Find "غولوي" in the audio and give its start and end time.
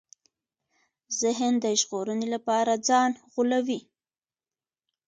3.31-3.79